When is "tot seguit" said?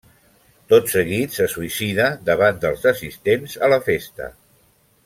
0.73-1.35